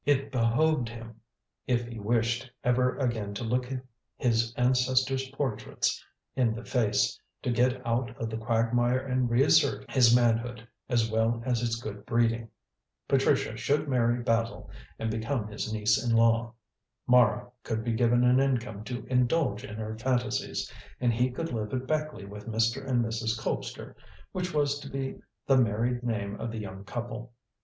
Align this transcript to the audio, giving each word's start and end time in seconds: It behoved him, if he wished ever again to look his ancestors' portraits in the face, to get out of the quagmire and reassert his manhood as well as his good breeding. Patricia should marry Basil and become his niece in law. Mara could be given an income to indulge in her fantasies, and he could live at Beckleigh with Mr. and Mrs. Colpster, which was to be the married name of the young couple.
It 0.03 0.31
behoved 0.31 0.89
him, 0.89 1.21
if 1.67 1.85
he 1.85 1.99
wished 1.99 2.49
ever 2.63 2.97
again 2.97 3.35
to 3.35 3.43
look 3.43 3.69
his 4.17 4.51
ancestors' 4.55 5.29
portraits 5.29 6.03
in 6.35 6.55
the 6.55 6.65
face, 6.65 7.19
to 7.43 7.51
get 7.51 7.85
out 7.85 8.09
of 8.19 8.31
the 8.31 8.37
quagmire 8.37 8.97
and 8.97 9.29
reassert 9.29 9.91
his 9.91 10.15
manhood 10.15 10.67
as 10.89 11.11
well 11.11 11.43
as 11.45 11.59
his 11.59 11.75
good 11.75 12.03
breeding. 12.07 12.49
Patricia 13.07 13.55
should 13.55 13.87
marry 13.87 14.23
Basil 14.23 14.71
and 14.97 15.11
become 15.11 15.47
his 15.47 15.71
niece 15.71 16.03
in 16.03 16.15
law. 16.15 16.55
Mara 17.05 17.51
could 17.61 17.83
be 17.83 17.93
given 17.93 18.23
an 18.23 18.39
income 18.39 18.83
to 18.85 19.05
indulge 19.05 19.63
in 19.63 19.75
her 19.75 19.95
fantasies, 19.99 20.73
and 20.99 21.13
he 21.13 21.29
could 21.29 21.51
live 21.53 21.75
at 21.75 21.85
Beckleigh 21.85 22.25
with 22.27 22.47
Mr. 22.47 22.83
and 22.87 23.05
Mrs. 23.05 23.39
Colpster, 23.39 23.93
which 24.31 24.51
was 24.51 24.79
to 24.79 24.89
be 24.89 25.19
the 25.45 25.57
married 25.57 26.01
name 26.01 26.39
of 26.39 26.51
the 26.51 26.57
young 26.57 26.83
couple. 26.85 27.33